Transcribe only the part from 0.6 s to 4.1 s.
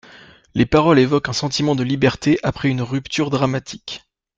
paroles évoquent un sentiment de liberté après une rupture dramatique.